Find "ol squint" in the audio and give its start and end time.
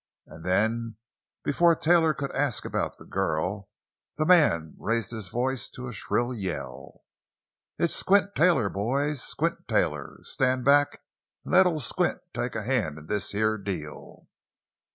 11.67-12.17